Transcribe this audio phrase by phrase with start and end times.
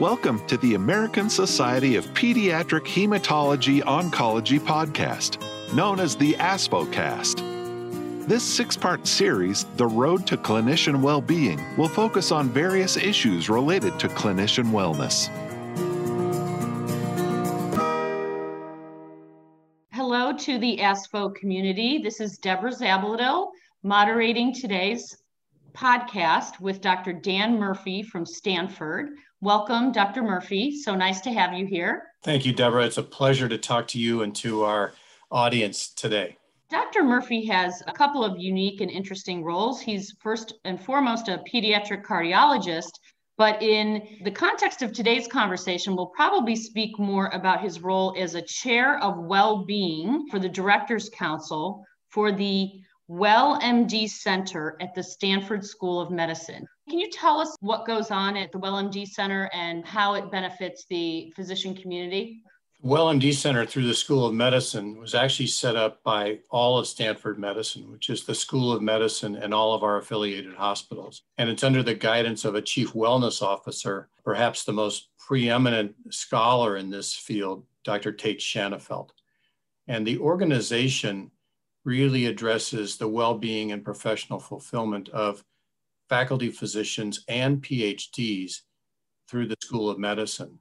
[0.00, 5.40] Welcome to the American Society of Pediatric Hematology Oncology podcast,
[5.72, 8.26] known as the ASPHOcast.
[8.26, 13.96] This six part series, The Road to Clinician Wellbeing, will focus on various issues related
[14.00, 15.28] to clinician wellness.
[19.92, 21.98] Hello to the ASPHO community.
[22.02, 23.50] This is Deborah Zabalodo
[23.84, 25.16] moderating today's
[25.72, 27.12] podcast with Dr.
[27.12, 29.10] Dan Murphy from Stanford.
[29.44, 30.22] Welcome, Dr.
[30.22, 30.74] Murphy.
[30.74, 32.04] So nice to have you here.
[32.22, 32.86] Thank you, Deborah.
[32.86, 34.94] It's a pleasure to talk to you and to our
[35.30, 36.38] audience today.
[36.70, 37.02] Dr.
[37.04, 39.82] Murphy has a couple of unique and interesting roles.
[39.82, 42.92] He's first and foremost a pediatric cardiologist,
[43.36, 48.34] but in the context of today's conversation, we'll probably speak more about his role as
[48.34, 52.70] a chair of well being for the Directors Council for the
[53.08, 56.66] Well MD Center at the Stanford School of Medicine.
[56.88, 60.84] Can you tell us what goes on at the WellMD Center and how it benefits
[60.90, 62.42] the physician community?
[62.84, 67.38] WellMD Center through the School of Medicine was actually set up by all of Stanford
[67.38, 71.22] Medicine, which is the School of Medicine and all of our affiliated hospitals.
[71.38, 76.76] And it's under the guidance of a chief wellness officer, perhaps the most preeminent scholar
[76.76, 78.12] in this field, Dr.
[78.12, 79.08] Tait Shanafelt.
[79.88, 81.30] And the organization
[81.84, 85.42] really addresses the well being and professional fulfillment of
[86.08, 88.60] faculty physicians and PhDs
[89.28, 90.58] through the School of Medicine.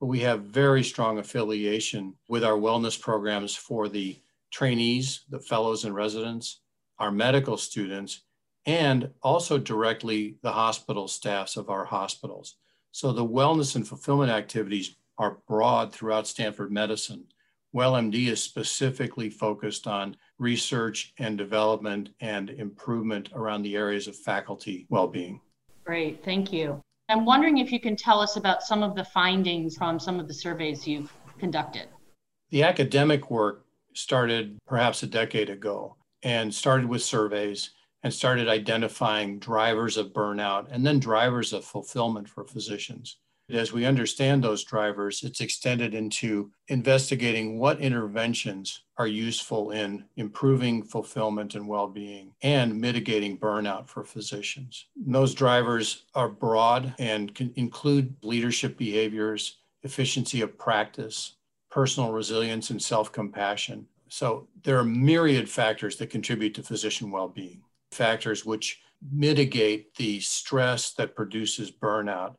[0.00, 4.18] But we have very strong affiliation with our wellness programs for the
[4.52, 6.60] trainees, the fellows and residents,
[6.98, 8.22] our medical students,
[8.66, 12.56] and also directly the hospital staffs of our hospitals.
[12.92, 17.24] So the wellness and fulfillment activities are broad throughout Stanford Medicine.
[17.74, 24.86] WellMD is specifically focused on research and development and improvement around the areas of faculty
[24.88, 25.40] well-being.
[25.84, 26.80] Great, thank you.
[27.08, 30.26] I'm wondering if you can tell us about some of the findings from some of
[30.26, 31.88] the surveys you've conducted.
[32.50, 37.70] The academic work started perhaps a decade ago and started with surveys
[38.02, 43.18] and started identifying drivers of burnout and then drivers of fulfillment for physicians.
[43.50, 50.82] As we understand those drivers, it's extended into investigating what interventions are useful in improving
[50.82, 54.86] fulfillment and well being and mitigating burnout for physicians.
[55.04, 61.34] And those drivers are broad and can include leadership behaviors, efficiency of practice,
[61.70, 63.86] personal resilience, and self compassion.
[64.08, 68.80] So there are myriad factors that contribute to physician well being, factors which
[69.12, 72.36] mitigate the stress that produces burnout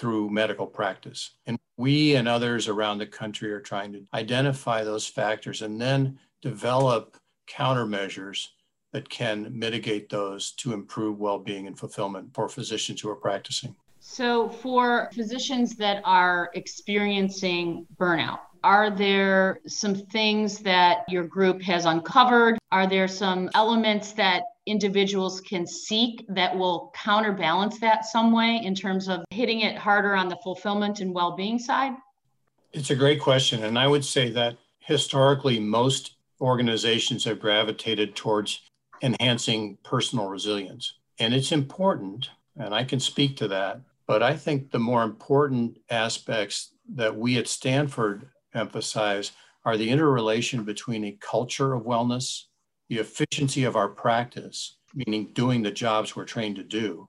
[0.00, 1.32] through medical practice.
[1.44, 6.18] And we and others around the country are trying to identify those factors and then
[6.40, 8.46] develop countermeasures
[8.94, 13.76] that can mitigate those to improve well being and fulfillment for physicians who are practicing.
[13.98, 21.84] So, for physicians that are experiencing burnout, are there some things that your group has
[21.84, 22.58] uncovered?
[22.72, 28.74] Are there some elements that individuals can seek that will counterbalance that some way in
[28.74, 31.92] terms of hitting it harder on the fulfillment and well being side?
[32.72, 33.64] It's a great question.
[33.64, 38.60] And I would say that historically, most organizations have gravitated towards
[39.02, 40.94] enhancing personal resilience.
[41.18, 43.80] And it's important, and I can speak to that.
[44.06, 49.32] But I think the more important aspects that we at Stanford emphasize
[49.64, 52.44] are the interrelation between a culture of wellness
[52.90, 57.08] the efficiency of our practice, meaning doing the jobs we're trained to do,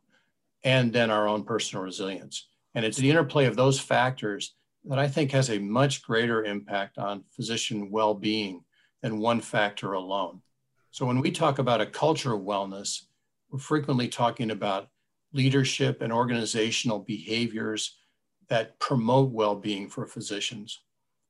[0.64, 2.47] and then our own personal resilience.
[2.75, 4.53] And it's the interplay of those factors
[4.86, 8.64] that I think has a much greater impact on physician well being
[9.02, 10.42] than one factor alone.
[10.92, 13.02] So when we talk about a culture of wellness,
[13.50, 14.88] we're frequently talking about
[15.34, 17.98] leadership and organizational behaviors
[18.50, 20.80] that promote well being for physicians.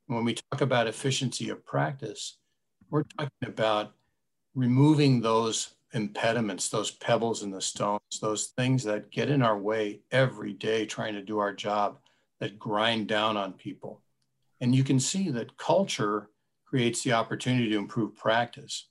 [0.07, 2.37] When we talk about efficiency of practice,
[2.89, 3.93] we're talking about
[4.55, 10.01] removing those impediments, those pebbles in the stones, those things that get in our way
[10.11, 11.97] every day trying to do our job
[12.39, 14.01] that grind down on people.
[14.61, 16.29] And you can see that culture
[16.65, 18.87] creates the opportunity to improve practice.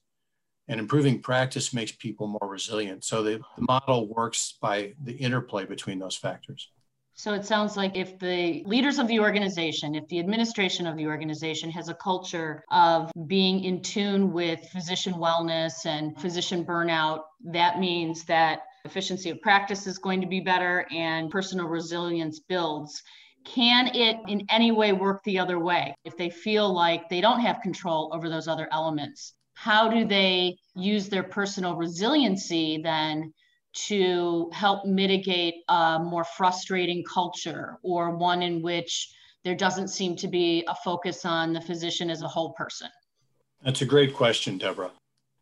[0.69, 3.05] And improving practice makes people more resilient.
[3.05, 6.71] So the, the model works by the interplay between those factors.
[7.20, 11.06] So it sounds like if the leaders of the organization, if the administration of the
[11.06, 17.78] organization has a culture of being in tune with physician wellness and physician burnout, that
[17.78, 23.02] means that efficiency of practice is going to be better and personal resilience builds.
[23.44, 27.40] Can it in any way work the other way if they feel like they don't
[27.40, 29.34] have control over those other elements?
[29.52, 33.34] How do they use their personal resiliency then
[33.72, 39.12] to help mitigate a more frustrating culture or one in which
[39.44, 42.88] there doesn't seem to be a focus on the physician as a whole person?
[43.62, 44.90] That's a great question, Deborah.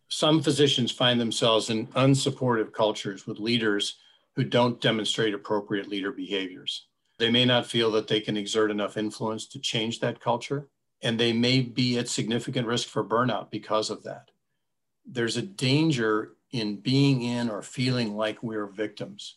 [0.08, 3.96] Some physicians find themselves in unsupportive cultures with leaders
[4.36, 6.86] who don't demonstrate appropriate leader behaviors.
[7.18, 10.68] They may not feel that they can exert enough influence to change that culture,
[11.02, 14.30] and they may be at significant risk for burnout because of that.
[15.04, 19.36] There's a danger in being in or feeling like we're victims,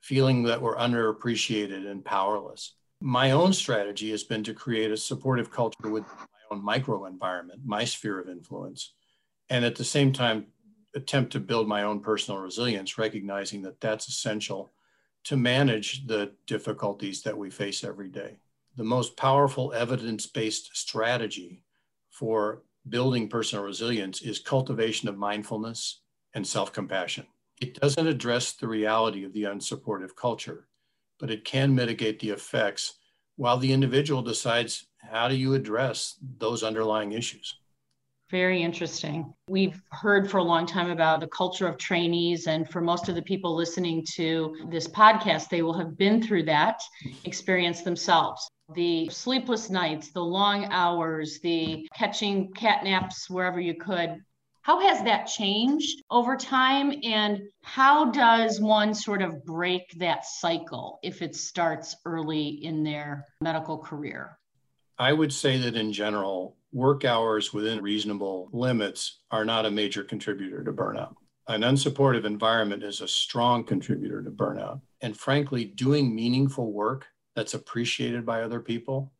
[0.00, 2.74] feeling that we're underappreciated and powerless.
[3.00, 7.84] My own strategy has been to create a supportive culture with my own microenvironment, my
[7.84, 8.92] sphere of influence,
[9.48, 10.46] and at the same time,
[10.94, 14.72] attempt to build my own personal resilience, recognizing that that's essential
[15.24, 18.38] to manage the difficulties that we face every day.
[18.76, 21.62] The most powerful evidence based strategy
[22.10, 26.00] for building personal resilience is cultivation of mindfulness
[26.34, 27.26] and self compassion.
[27.60, 30.68] It doesn't address the reality of the unsupportive culture,
[31.18, 32.94] but it can mitigate the effects
[33.36, 37.60] while the individual decides how do you address those underlying issues.
[38.30, 39.34] Very interesting.
[39.48, 43.16] We've heard for a long time about the culture of trainees, and for most of
[43.16, 46.80] the people listening to this podcast, they will have been through that
[47.24, 48.48] experience themselves.
[48.74, 54.22] The sleepless nights, the long hours, the catching cat naps wherever you could,
[54.62, 56.92] how has that changed over time?
[57.02, 63.24] And how does one sort of break that cycle if it starts early in their
[63.40, 64.38] medical career?
[64.98, 70.04] I would say that in general, work hours within reasonable limits are not a major
[70.04, 71.14] contributor to burnout.
[71.48, 74.80] An unsupportive environment is a strong contributor to burnout.
[75.00, 79.12] And frankly, doing meaningful work that's appreciated by other people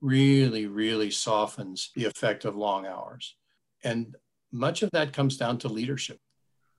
[0.00, 3.34] really, really softens the effect of long hours.
[3.82, 4.14] And
[4.52, 6.18] much of that comes down to leadership.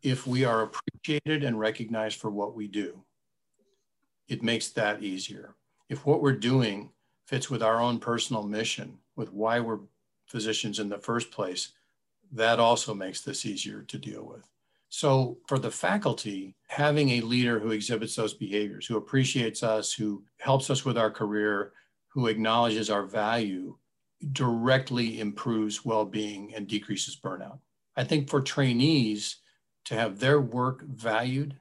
[0.04, 3.04] If we are appreciated and recognized for what we do,
[4.28, 5.56] it makes that easier.
[5.90, 6.92] If what we're doing
[7.26, 9.80] fits with our own personal mission, with why we're
[10.28, 11.74] physicians in the first place,
[12.32, 14.48] that also makes this easier to deal with.
[14.90, 20.24] So, for the faculty, having a leader who exhibits those behaviors, who appreciates us, who
[20.40, 21.74] helps us with our career,
[22.08, 23.76] who acknowledges our value,
[24.32, 27.60] directly improves well being and decreases burnout.
[27.96, 29.38] I think for trainees
[29.86, 31.60] to have their work valued,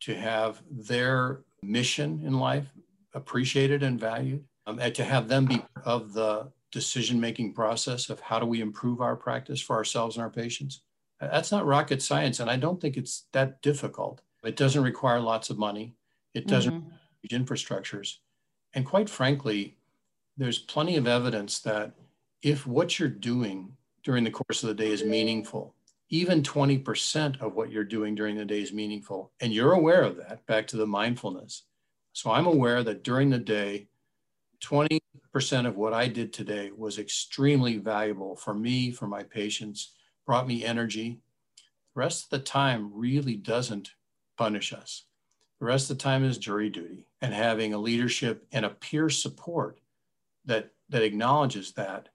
[0.00, 2.66] to have their mission in life
[3.14, 8.20] appreciated and valued, um, and to have them be of the decision making process of
[8.20, 10.82] how do we improve our practice for ourselves and our patients.
[11.20, 14.20] That's not rocket science, and I don't think it's that difficult.
[14.44, 15.96] It doesn't require lots of money.
[16.34, 17.36] It doesn't mm-hmm.
[17.36, 18.16] infrastructures.
[18.74, 19.77] And quite frankly,
[20.38, 21.92] there's plenty of evidence that
[22.42, 23.72] if what you're doing
[24.04, 25.74] during the course of the day is meaningful,
[26.10, 30.16] even 20% of what you're doing during the day is meaningful, and you're aware of
[30.16, 31.64] that, back to the mindfulness.
[32.12, 33.88] So I'm aware that during the day,
[34.62, 35.00] 20%
[35.66, 39.92] of what I did today was extremely valuable for me, for my patients,
[40.24, 41.20] brought me energy.
[41.94, 43.90] The rest of the time really doesn't
[44.36, 45.04] punish us.
[45.58, 49.10] The rest of the time is jury duty and having a leadership and a peer
[49.10, 49.80] support
[50.48, 52.08] that, that acknowledges that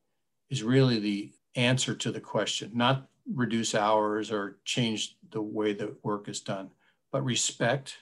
[0.50, 6.04] is really the answer to the question, not reduce hours or change the way that
[6.04, 6.70] work is done,
[7.12, 7.98] but respect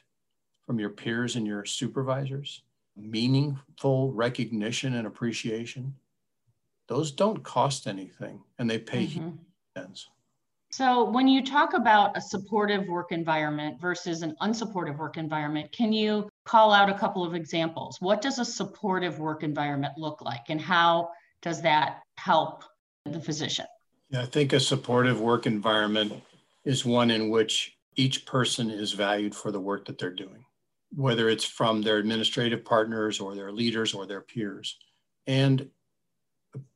[0.65, 2.63] from your peers and your supervisors,
[2.95, 5.93] meaningful recognition and appreciation.
[6.87, 9.31] Those don't cost anything and they pay mm-hmm.
[9.75, 10.09] dividends.
[10.71, 15.91] So, when you talk about a supportive work environment versus an unsupportive work environment, can
[15.91, 17.97] you call out a couple of examples?
[17.99, 21.09] What does a supportive work environment look like, and how
[21.41, 22.63] does that help
[23.05, 23.65] the physician?
[24.09, 26.13] Yeah, I think a supportive work environment
[26.65, 30.45] is one in which each person is valued for the work that they're doing,
[30.95, 34.77] whether it's from their administrative partners or their leaders or their peers,
[35.27, 35.69] and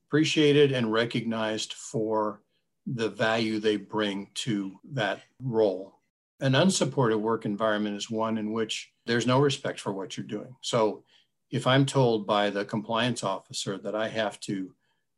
[0.07, 2.41] appreciated and recognized for
[2.88, 5.95] the value they bring to that role.
[6.42, 10.56] An unsupported work environment is one in which there's no respect for what you're doing.
[10.62, 11.04] So
[11.51, 14.74] if I'm told by the compliance officer that I have to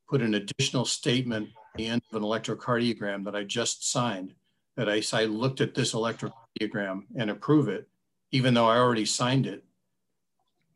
[0.07, 4.35] put an additional statement at the end of an electrocardiogram that I just signed,
[4.75, 7.87] that I, I looked at this electrocardiogram and approve it,
[8.31, 9.63] even though I already signed it,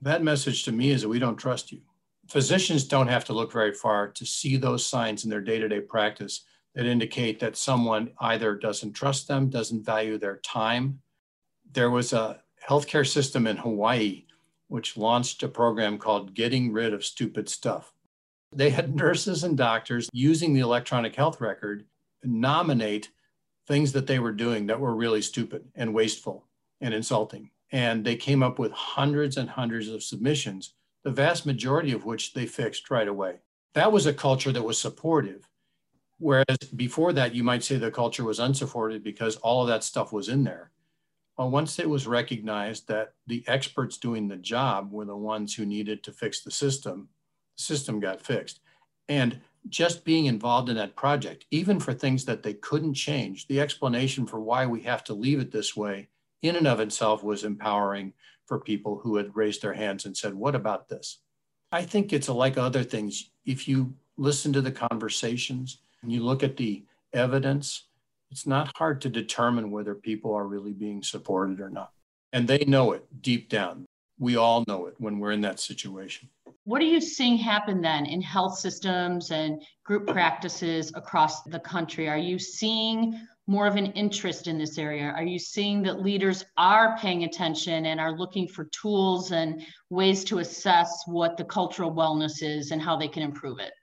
[0.01, 1.81] that message to me is that we don't trust you.
[2.27, 5.69] Physicians don't have to look very far to see those signs in their day to
[5.69, 11.01] day practice that indicate that someone either doesn't trust them, doesn't value their time.
[11.71, 14.25] There was a healthcare system in Hawaii
[14.71, 17.91] which launched a program called Getting Rid of Stupid Stuff.
[18.55, 21.85] They had nurses and doctors using the electronic health record
[22.23, 23.09] nominate
[23.67, 26.47] things that they were doing that were really stupid and wasteful.
[26.79, 27.49] and insulting.
[27.73, 30.73] And they came up with hundreds and hundreds of submissions,
[31.03, 33.41] the vast majority of which they fixed right away.
[33.73, 35.49] That was a culture that was supportive.
[36.21, 40.13] Whereas before that, you might say the culture was unsupported because all of that stuff
[40.13, 40.69] was in there.
[41.35, 45.65] Well, once it was recognized that the experts doing the job were the ones who
[45.65, 47.09] needed to fix the system,
[47.57, 48.59] the system got fixed.
[49.09, 53.59] And just being involved in that project, even for things that they couldn't change, the
[53.59, 56.07] explanation for why we have to leave it this way
[56.43, 58.13] in and of itself was empowering
[58.45, 61.17] for people who had raised their hands and said, What about this?
[61.71, 63.31] I think it's like other things.
[63.43, 67.87] If you listen to the conversations you look at the evidence,
[68.31, 71.91] it's not hard to determine whether people are really being supported or not.
[72.33, 73.85] And they know it deep down.
[74.19, 76.29] We all know it when we're in that situation.
[76.63, 82.07] What are you seeing happen then in health systems and group practices across the country?
[82.07, 85.11] Are you seeing more of an interest in this area?
[85.15, 90.23] Are you seeing that leaders are paying attention and are looking for tools and ways
[90.25, 93.73] to assess what the cultural wellness is and how they can improve it?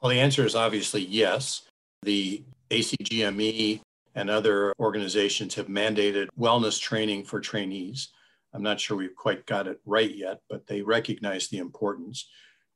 [0.00, 1.62] Well, the answer is obviously yes.
[2.02, 3.80] The ACGME
[4.14, 8.10] and other organizations have mandated wellness training for trainees.
[8.52, 12.28] I'm not sure we've quite got it right yet, but they recognize the importance.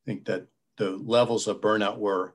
[0.05, 2.35] I think that the levels of burnout were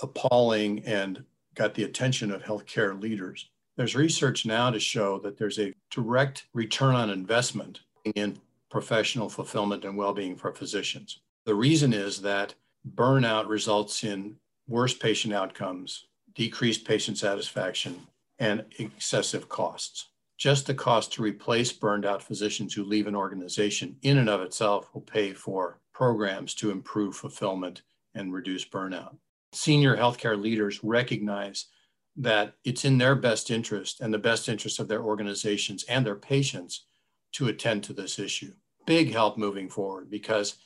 [0.00, 1.24] appalling and
[1.54, 3.50] got the attention of healthcare leaders.
[3.76, 7.80] There's research now to show that there's a direct return on investment
[8.14, 8.38] in
[8.70, 11.20] professional fulfillment and well being for physicians.
[11.44, 12.54] The reason is that
[12.86, 18.06] burnout results in worse patient outcomes, decreased patient satisfaction,
[18.38, 20.10] and excessive costs.
[20.36, 24.40] Just the cost to replace burned out physicians who leave an organization in and of
[24.40, 27.82] itself will pay for programs to improve fulfillment
[28.14, 29.16] and reduce burnout.
[29.52, 31.66] Senior healthcare leaders recognize
[32.14, 36.16] that it's in their best interest and the best interest of their organizations and their
[36.16, 36.86] patients
[37.32, 38.52] to attend to this issue.
[38.86, 40.56] Big help moving forward because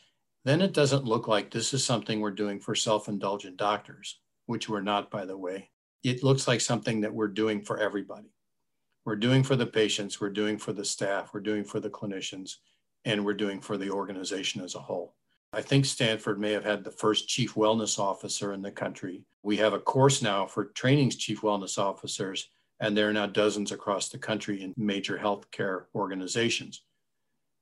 [0.44, 4.68] then it doesn't look like this is something we're doing for self indulgent doctors, which
[4.68, 5.70] we're not, by the way.
[6.02, 8.32] It looks like something that we're doing for everybody.
[9.04, 12.56] We're doing for the patients, we're doing for the staff, we're doing for the clinicians,
[13.04, 15.14] and we're doing for the organization as a whole.
[15.52, 19.24] I think Stanford may have had the first chief wellness officer in the country.
[19.42, 22.48] We have a course now for training chief wellness officers,
[22.80, 26.82] and there are now dozens across the country in major healthcare organizations.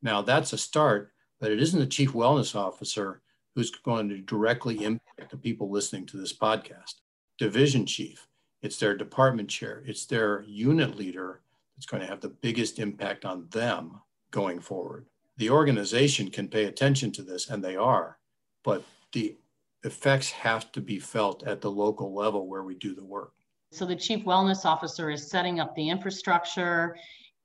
[0.03, 3.23] Now, that's a start, but it isn't the chief wellness officer
[3.55, 6.97] who's going to directly impact the people listening to this podcast.
[7.39, 8.29] Division chief,
[8.63, 11.41] it's their department chair, it's their unit leader
[11.77, 15.07] that's going to have the biggest impact on them going forward.
[15.39, 18.19] The organization can pay attention to this, and they are,
[18.63, 19.37] but the
[19.85, 23.33] effects have to be felt at the local level where we do the work.
[23.73, 26.97] So the chief wellness officer is setting up the infrastructure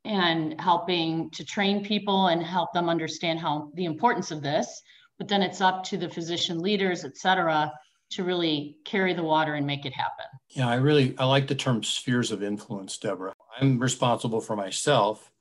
[0.05, 4.81] and helping to train people and help them understand how the importance of this.
[5.17, 7.71] But then it's up to the physician leaders et cetera
[8.12, 10.25] to really carry the water and make it happen.
[10.50, 13.33] Yeah i really i like the term spheres of influence deborah.
[13.59, 15.31] I'm responsible for myself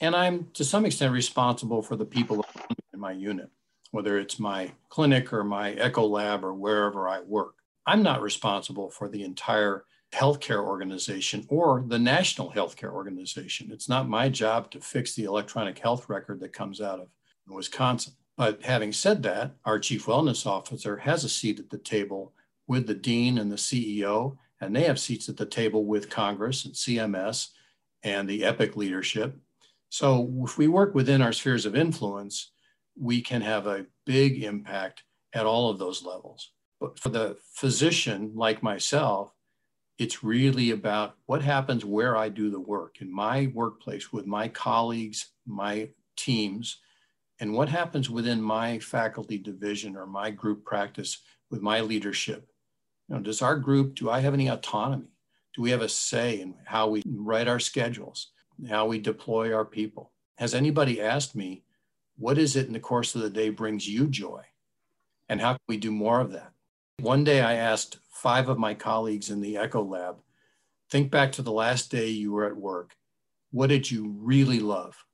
[0.00, 2.44] and i'm to some extent responsible for the people
[2.92, 3.50] in my unit
[3.90, 7.54] whether it's my clinic or my echo lab or wherever i work.
[7.86, 9.84] I'm not responsible for the entire
[10.14, 13.70] healthcare organization or the national healthcare organization.
[13.72, 17.08] It's not my job to fix the electronic health record that comes out of
[17.48, 18.14] Wisconsin.
[18.36, 22.32] But having said that, our chief wellness officer has a seat at the table
[22.66, 26.64] with the dean and the CEO, and they have seats at the table with Congress
[26.64, 27.48] and CMS
[28.02, 29.36] and the EPIC leadership.
[29.88, 32.52] So if we work within our spheres of influence,
[32.98, 35.02] we can have a big impact
[35.32, 36.50] at all of those levels.
[36.80, 39.32] But for the physician like myself,
[39.98, 44.48] it's really about what happens where I do the work in my workplace with my
[44.48, 46.78] colleagues, my teams,
[47.40, 51.18] and what happens within my faculty division or my group practice
[51.50, 52.48] with my leadership.
[53.08, 55.12] You know, does our group, do I have any autonomy?
[55.54, 58.30] Do we have a say in how we write our schedules,
[58.68, 60.10] how we deploy our people?
[60.36, 61.62] Has anybody asked me,
[62.16, 64.42] what is it in the course of the day brings you joy?
[65.28, 66.52] And how can we do more of that?
[66.98, 70.16] One day I asked five of my colleagues in the Echo Lab,
[70.88, 72.96] think back to the last day you were at work.
[73.50, 75.04] What did you really love?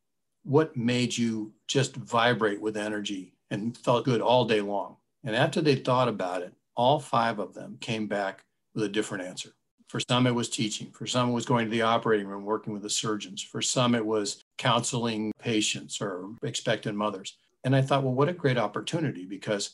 [0.45, 4.97] What made you just vibrate with energy and felt good all day long?
[5.25, 8.45] And after they thought about it, all five of them came back
[8.77, 9.51] with a different answer.
[9.89, 10.93] For some, it was teaching.
[10.93, 13.43] For some, it was going to the operating room, working with the surgeons.
[13.43, 17.39] For some, it was counseling patients or expectant mothers.
[17.65, 19.71] And I thought, well, what a great opportunity because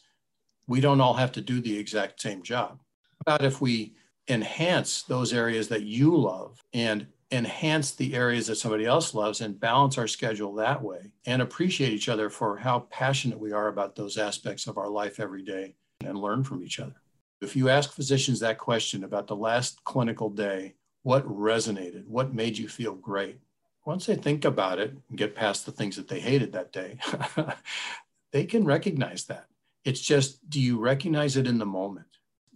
[0.67, 2.81] we don't all have to do the exact same job
[3.27, 3.93] about if we
[4.29, 9.59] enhance those areas that you love and enhance the areas that somebody else loves and
[9.59, 13.97] balance our schedule that way and appreciate each other for how passionate we are about
[13.97, 16.95] those aspects of our life every day and learn from each other.
[17.41, 22.07] If you ask physicians that question about the last clinical day, what resonated?
[22.07, 23.41] What made you feel great?
[23.85, 26.99] Once they think about it and get past the things that they hated that day,
[28.33, 29.47] they can recognize that.
[29.85, 32.07] It's just, do you recognize it in the moment?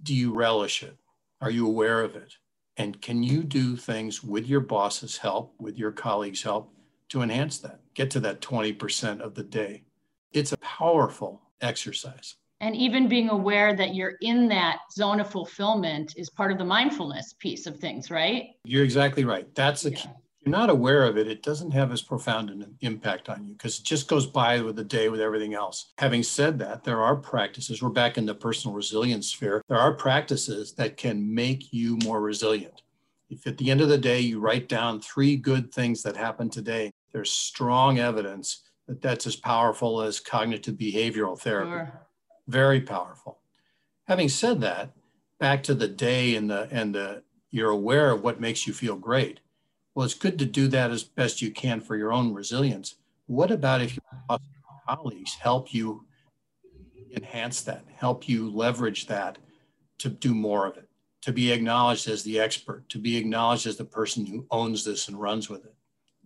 [0.03, 0.97] Do you relish it?
[1.41, 2.35] Are you aware of it?
[2.77, 6.73] And can you do things with your boss's help, with your colleagues' help
[7.11, 7.81] to enhance that?
[7.95, 9.85] Get to that 20% of the day.
[10.33, 12.37] It's a powerful exercise.
[12.61, 16.65] And even being aware that you're in that zone of fulfillment is part of the
[16.65, 18.49] mindfulness piece of things, right?
[18.65, 19.53] You're exactly right.
[19.55, 19.97] That's the yeah.
[19.97, 20.11] key
[20.43, 23.79] you're not aware of it, it doesn't have as profound an impact on you because
[23.79, 25.93] it just goes by with the day with everything else.
[25.99, 29.93] Having said that, there are practices, we're back in the personal resilience sphere, there are
[29.93, 32.83] practices that can make you more resilient.
[33.29, 36.53] If at the end of the day you write down three good things that happened
[36.53, 41.71] today, there's strong evidence that that's as powerful as cognitive behavioral therapy.
[41.71, 42.07] Sure.
[42.49, 43.39] Very powerful.
[44.09, 44.91] Having said that,
[45.39, 48.97] back to the day and the and the you're aware of what makes you feel
[48.97, 49.41] great
[49.95, 52.97] well, it's good to do that as best you can for your own resilience.
[53.27, 54.39] What about if your
[54.89, 56.05] colleagues help you
[57.15, 59.39] enhance that, help you leverage that
[59.99, 60.89] to do more of it,
[61.23, 65.09] to be acknowledged as the expert, to be acknowledged as the person who owns this
[65.09, 65.75] and runs with it?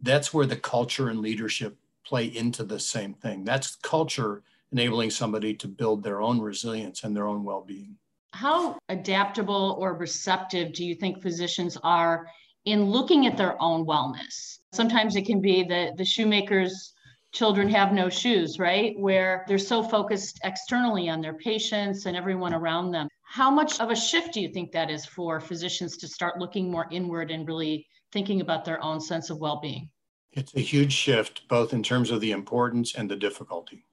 [0.03, 3.45] That's where the culture and leadership play into the same thing.
[3.45, 4.43] That's culture
[4.73, 7.97] enabling somebody to build their own resilience and their own well being.
[8.33, 12.27] How adaptable or receptive do you think physicians are
[12.65, 14.59] in looking at their own wellness.
[14.73, 16.95] Sometimes it can be that the shoemaker's
[17.33, 18.99] children have no shoes, right?
[18.99, 23.09] Where they're so focused externally on their patients and everyone around them.
[23.23, 26.71] How much of a shift do you think that is for physicians to start looking
[26.71, 29.91] more inward and really thinking about their own sense of well being?
[30.33, 33.85] It's a huge shift, both in terms of the importance and the difficulty.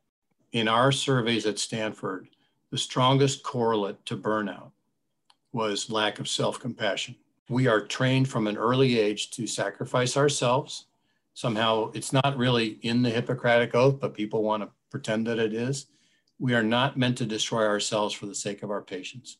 [0.53, 2.29] In our surveys at Stanford,
[2.71, 4.71] the strongest correlate to burnout
[5.51, 7.15] was lack of self compassion
[7.51, 10.85] we are trained from an early age to sacrifice ourselves.
[11.33, 15.53] Somehow it's not really in the Hippocratic Oath, but people want to pretend that it
[15.53, 15.87] is.
[16.39, 19.37] We are not meant to destroy ourselves for the sake of our patients.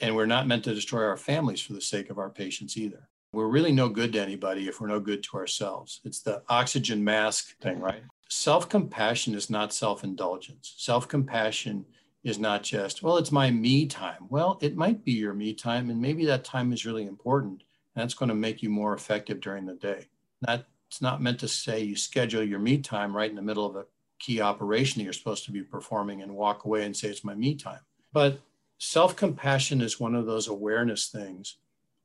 [0.00, 3.08] And we're not meant to destroy our families for the sake of our patients either.
[3.32, 6.00] We're really no good to anybody if we're no good to ourselves.
[6.04, 8.02] It's the oxygen mask thing, right?
[8.28, 10.74] Self compassion is not self indulgence.
[10.78, 11.86] Self compassion
[12.24, 14.26] is not just, well, it's my me time.
[14.28, 17.62] Well, it might be your me time, and maybe that time is really important.
[17.94, 20.06] And that's going to make you more effective during the day.
[20.42, 23.66] That it's not meant to say you schedule your me time right in the middle
[23.66, 23.86] of a
[24.18, 27.34] key operation that you're supposed to be performing and walk away and say it's my
[27.34, 27.80] me time.
[28.12, 28.40] But
[28.78, 31.56] self compassion is one of those awareness things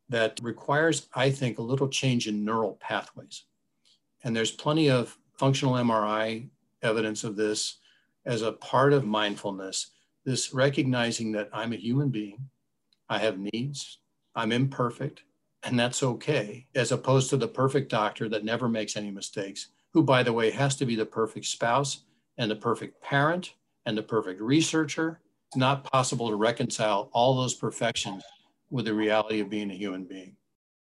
[0.10, 3.44] that requires, I think, a little change in neural pathways.
[4.24, 6.50] And there's plenty of functional MRI
[6.82, 7.78] evidence of this
[8.26, 9.92] as a part of mindfulness
[10.28, 12.50] this recognizing that I'm a human being,
[13.08, 14.00] I have needs,
[14.36, 15.24] I'm imperfect,
[15.64, 20.04] and that's okay, as opposed to the perfect doctor that never makes any mistakes, who,
[20.04, 22.04] by the way, has to be the perfect spouse
[22.38, 23.54] and the perfect parent
[23.86, 25.22] and the perfect researcher.
[25.48, 28.22] It's not possible to reconcile all those perfections
[28.70, 30.36] with the reality of being a human being.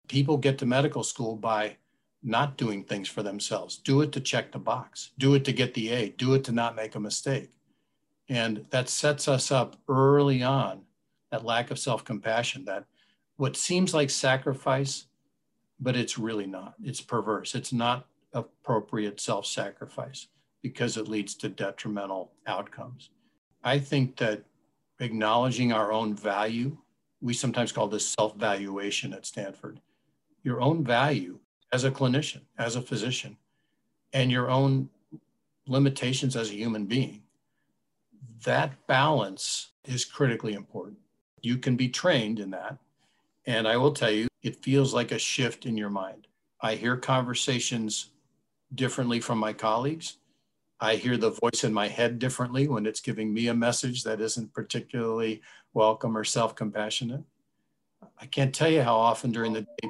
[0.08, 1.76] People get to medical school by
[2.24, 3.76] not doing things for themselves.
[3.76, 6.54] Do it to check the box, do it to get the A, do it to
[6.54, 7.50] not make a mistake.
[8.30, 10.82] And that sets us up early on,
[11.32, 12.86] that lack of self compassion, that
[13.38, 15.08] what seems like sacrifice,
[15.80, 16.76] but it's really not.
[16.82, 17.56] It's perverse.
[17.56, 20.28] It's not appropriate self sacrifice
[20.62, 23.10] because it leads to detrimental outcomes.
[23.64, 24.44] I think that
[25.00, 26.78] acknowledging our own value,
[27.22, 29.82] we sometimes call this self valuation at Stanford,
[30.44, 31.40] your own value
[31.74, 33.36] as a clinician, as a physician,
[34.14, 34.90] and your own
[35.68, 37.23] limitations as a human being
[38.44, 40.98] that balance is critically important.
[41.42, 42.78] You can be trained in that.
[43.46, 46.28] And I will tell you, it feels like a shift in your mind.
[46.62, 48.12] I hear conversations
[48.74, 50.18] differently from my colleagues.
[50.80, 54.22] I hear the voice in my head differently when it's giving me a message that
[54.22, 55.42] isn't particularly
[55.74, 57.24] welcome or self compassionate.
[58.20, 59.90] I can't tell you how often during the day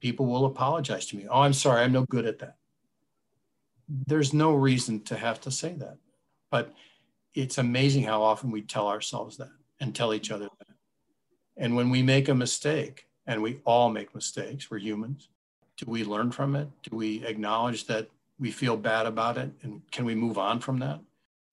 [0.00, 1.26] people will apologize to me.
[1.30, 2.56] Oh, I'm sorry, I'm no good at that.
[3.88, 5.96] There's no reason to have to say that.
[6.50, 6.74] But
[7.34, 10.76] it's amazing how often we tell ourselves that and tell each other that.
[11.56, 15.28] And when we make a mistake, and we all make mistakes, we're humans,
[15.76, 16.68] do we learn from it?
[16.82, 19.50] Do we acknowledge that we feel bad about it?
[19.62, 21.00] And can we move on from that?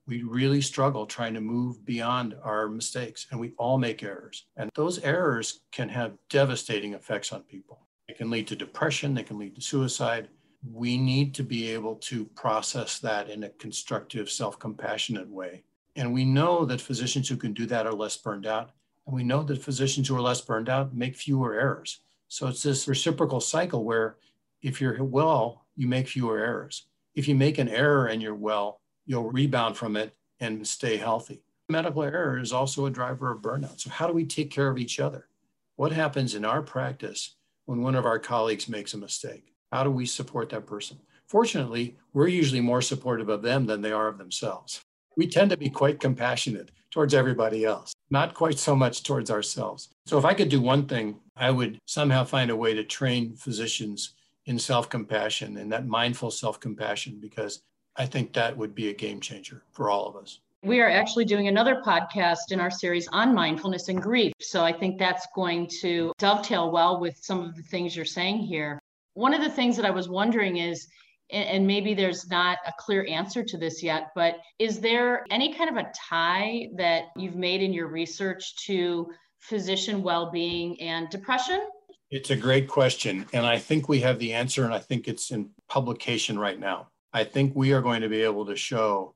[0.08, 4.46] We really struggle trying to move beyond our mistakes, and we all make errors.
[4.58, 7.80] And those errors can have devastating effects on people.
[8.08, 10.28] It can lead to depression, they can lead to suicide.
[10.70, 15.64] We need to be able to process that in a constructive, self compassionate way.
[15.96, 18.72] And we know that physicians who can do that are less burned out.
[19.06, 22.00] And we know that physicians who are less burned out make fewer errors.
[22.28, 24.16] So it's this reciprocal cycle where
[24.62, 26.86] if you're well, you make fewer errors.
[27.16, 31.44] If you make an error and you're well, you'll rebound from it and stay healthy.
[31.68, 33.80] Medical error is also a driver of burnout.
[33.80, 35.28] So, how do we take care of each other?
[35.76, 39.54] What happens in our practice when one of our colleagues makes a mistake?
[39.72, 41.00] How do we support that person?
[41.28, 44.82] Fortunately, we're usually more supportive of them than they are of themselves.
[45.18, 49.90] We tend to be quite compassionate towards everybody else, not quite so much towards ourselves.
[50.06, 53.36] So, if I could do one thing, I would somehow find a way to train
[53.36, 54.14] physicians
[54.46, 57.62] in self compassion and that mindful self compassion, because
[57.96, 60.40] I think that would be a game changer for all of us.
[60.64, 64.32] We are actually doing another podcast in our series on mindfulness and grief.
[64.40, 68.40] So I think that's going to dovetail well with some of the things you're saying
[68.40, 68.80] here.
[69.16, 70.88] One of the things that I was wondering is,
[71.32, 75.70] and maybe there's not a clear answer to this yet, but is there any kind
[75.70, 81.62] of a tie that you've made in your research to physician well being and depression?
[82.10, 83.26] It's a great question.
[83.32, 86.90] And I think we have the answer, and I think it's in publication right now.
[87.14, 89.16] I think we are going to be able to show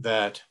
[0.00, 0.42] that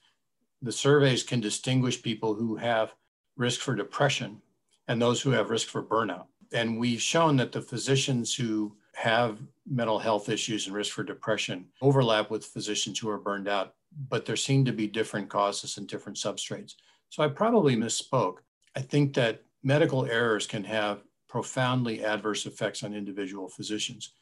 [0.61, 2.93] the surveys can distinguish people who have
[3.37, 4.41] risk for depression
[4.87, 6.25] and those who have risk for burnout.
[6.51, 11.65] And we've shown that the physicians who have mental health issues and risk for depression
[11.81, 13.73] overlap with physicians who are burned out,
[14.09, 16.73] but there seem to be different causes and different substrates.
[17.09, 18.37] So I probably misspoke.
[18.75, 24.13] I think that medical errors can have profoundly adverse effects on individual physicians.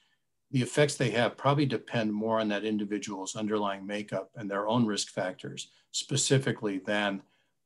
[0.51, 4.85] The effects they have probably depend more on that individual's underlying makeup and their own
[4.85, 7.21] risk factors specifically than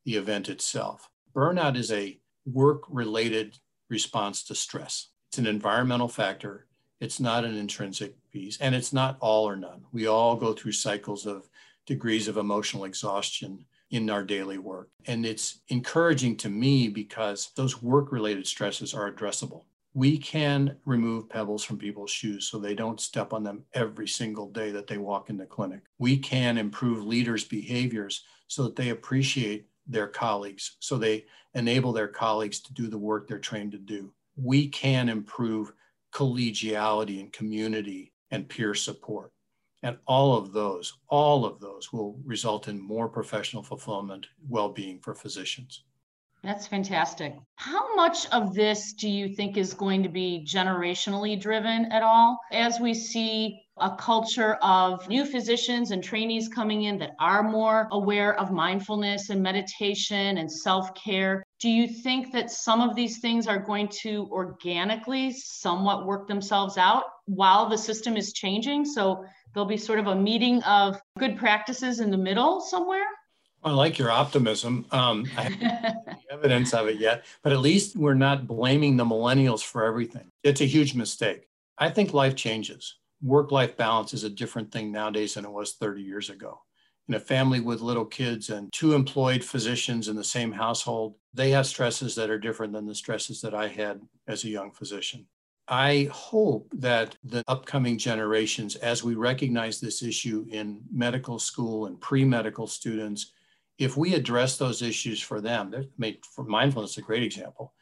[0.06, 1.10] the event itself.
[1.36, 3.58] Burnout is a work related
[3.90, 5.10] response to stress.
[5.30, 6.68] It's an environmental factor.
[7.00, 9.84] It's not an intrinsic piece, and it's not all or none.
[9.92, 11.50] We all go through cycles of
[11.86, 14.90] degrees of emotional exhaustion in our daily work.
[15.06, 19.64] And it's encouraging to me because those work related stresses are addressable.
[19.94, 24.50] We can remove pebbles from people's shoes so they don't step on them every single
[24.50, 25.82] day that they walk in the clinic.
[26.00, 32.08] We can improve leaders' behaviors so that they appreciate their colleagues, so they enable their
[32.08, 34.12] colleagues to do the work they're trained to do.
[34.36, 35.72] We can improve
[36.16, 39.34] collegiality and community and peer support.
[39.84, 45.00] And all of those, all of those will result in more professional fulfillment, well being
[45.00, 45.84] for physicians.
[46.42, 47.36] That's fantastic.
[47.56, 52.40] How much of this do you think is going to be generationally driven at all?
[52.52, 57.88] As we see a culture of new physicians and trainees coming in that are more
[57.92, 63.20] aware of mindfulness and meditation and self care, do you think that some of these
[63.20, 68.86] things are going to organically somewhat work themselves out while the system is changing?
[68.86, 73.06] So there'll be sort of a meeting of good practices in the middle somewhere?
[73.64, 74.86] I like your optimism.
[74.92, 79.64] Um, I haven't evidence of it yet, but at least we're not blaming the millennials
[79.64, 80.30] for everything.
[80.44, 81.48] It's a huge mistake.
[81.78, 82.96] I think life changes.
[83.26, 86.62] Work life balance is a different thing nowadays than it was 30 years ago.
[87.08, 91.50] In a family with little kids and two employed physicians in the same household, they
[91.50, 95.26] have stresses that are different than the stresses that I had as a young physician.
[95.68, 102.00] I hope that the upcoming generations, as we recognize this issue in medical school and
[102.00, 103.32] pre medical students,
[103.80, 107.74] if we address those issues for them, I mean, for mindfulness, a great example.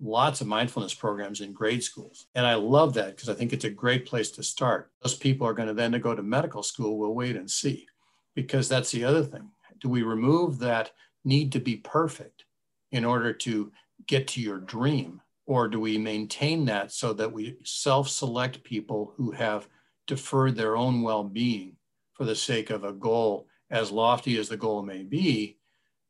[0.00, 2.26] Lots of mindfulness programs in grade schools.
[2.34, 4.90] And I love that because I think it's a great place to start.
[5.02, 6.98] Those people are going to then go to medical school.
[6.98, 7.86] We'll wait and see
[8.34, 9.50] because that's the other thing.
[9.80, 10.92] Do we remove that
[11.24, 12.44] need to be perfect
[12.92, 13.72] in order to
[14.06, 15.20] get to your dream?
[15.46, 19.68] Or do we maintain that so that we self select people who have
[20.06, 21.76] deferred their own well being
[22.12, 25.58] for the sake of a goal as lofty as the goal may be,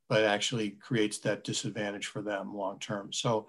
[0.09, 3.13] but actually creates that disadvantage for them long term.
[3.13, 3.47] So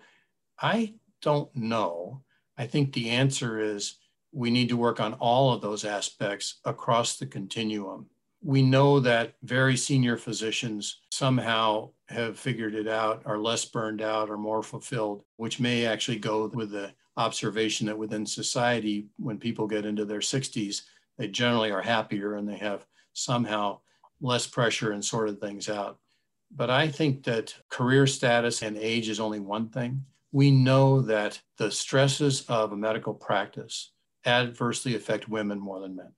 [0.59, 2.23] I don't know.
[2.57, 3.95] I think the answer is
[4.31, 8.07] we need to work on all of those aspects across the continuum.
[8.43, 14.29] We know that very senior physicians somehow have figured it out, are less burned out,
[14.29, 19.67] or more fulfilled, which may actually go with the observation that within society, when people
[19.67, 20.83] get into their 60s,
[21.17, 23.79] they generally are happier and they have somehow
[24.21, 25.97] less pressure and sorted things out.
[26.55, 30.05] But I think that career status and age is only one thing.
[30.37, 33.91] We know that the stresses of a medical practice
[34.23, 36.13] adversely affect women more than men.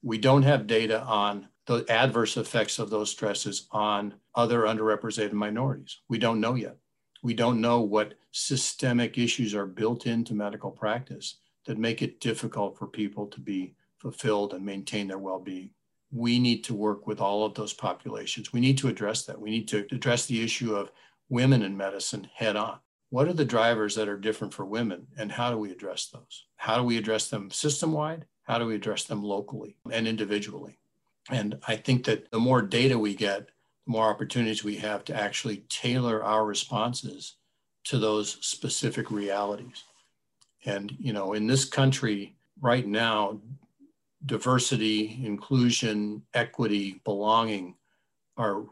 [0.00, 5.98] We don't have data on the adverse effects of those stresses on other underrepresented minorities.
[6.08, 6.76] We don't know yet.
[7.24, 12.78] We don't know what systemic issues are built into medical practice that make it difficult
[12.78, 15.70] for people to be fulfilled and maintain their well being.
[16.12, 18.52] We need to work with all of those populations.
[18.52, 19.40] We need to address that.
[19.40, 20.92] We need to address the issue of
[21.28, 22.78] women in medicine head on.
[23.14, 26.46] What are the drivers that are different for women, and how do we address those?
[26.56, 28.24] How do we address them system wide?
[28.42, 30.80] How do we address them locally and individually?
[31.30, 33.46] And I think that the more data we get,
[33.86, 37.36] the more opportunities we have to actually tailor our responses
[37.84, 39.84] to those specific realities.
[40.64, 43.38] And, you know, in this country right now,
[44.26, 47.76] diversity, inclusion, equity, belonging
[48.36, 48.64] are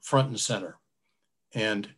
[0.00, 0.76] front and center.
[1.54, 1.88] And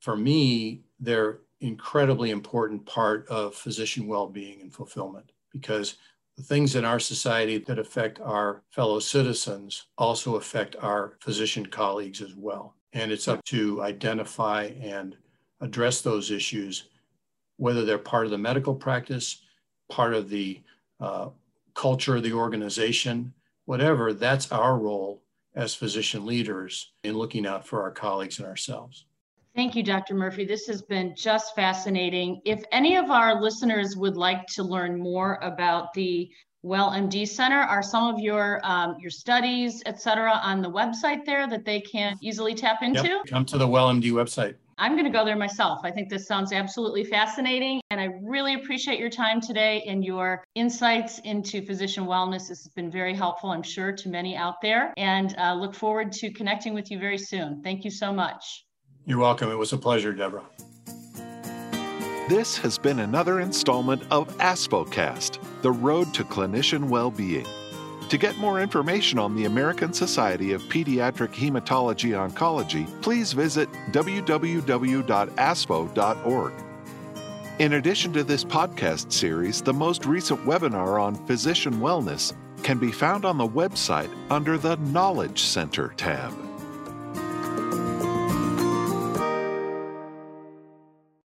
[0.00, 5.96] for me, they're incredibly important part of physician well-being and fulfillment because
[6.36, 12.20] the things in our society that affect our fellow citizens also affect our physician colleagues
[12.20, 12.74] as well.
[12.92, 15.16] And it's up to identify and
[15.60, 16.88] address those issues,
[17.56, 19.42] whether they're part of the medical practice,
[19.90, 20.62] part of the
[21.00, 21.30] uh,
[21.74, 23.32] culture of the organization,
[23.64, 25.22] whatever, that's our role
[25.54, 29.06] as physician leaders in looking out for our colleagues and ourselves.
[29.56, 30.14] Thank you, Dr.
[30.14, 30.44] Murphy.
[30.44, 32.42] This has been just fascinating.
[32.44, 36.28] If any of our listeners would like to learn more about the
[36.60, 41.24] Well MD Center, are some of your um, your studies, et cetera, on the website
[41.24, 43.08] there that they can easily tap into?
[43.08, 43.26] Yep.
[43.28, 44.56] Come to the Well MD website.
[44.76, 45.80] I'm going to go there myself.
[45.84, 47.80] I think this sounds absolutely fascinating.
[47.90, 52.48] And I really appreciate your time today and your insights into physician wellness.
[52.48, 54.92] This has been very helpful, I'm sure, to many out there.
[54.98, 57.62] And uh, look forward to connecting with you very soon.
[57.62, 58.65] Thank you so much.
[59.06, 59.50] You're welcome.
[59.50, 60.42] It was a pleasure, Deborah.
[62.28, 67.46] This has been another installment of ASPHOcast, the road to clinician well-being.
[68.08, 74.52] To get more information on the American Society of Pediatric Hematology Oncology, please visit www.aspho.org.
[77.58, 82.90] In addition to this podcast series, the most recent webinar on physician wellness can be
[82.90, 86.45] found on the website under the Knowledge Center tab.